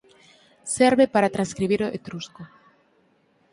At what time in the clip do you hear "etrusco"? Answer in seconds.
1.97-2.43